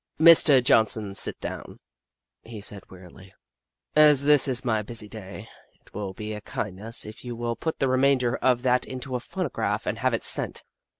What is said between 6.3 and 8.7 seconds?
a kindness if you will put the remainder of